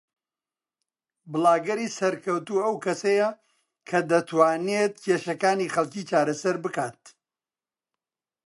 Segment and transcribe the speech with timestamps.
[1.31, 3.29] بڵاگەری سەرکەوتوو ئەو کەسەیە
[3.89, 7.01] کە دەتوانێت کێشەکانی خەڵکی چارەسەر بکات